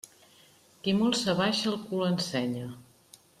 [0.87, 2.65] Qui molt s'abaixa, el cul ensenya.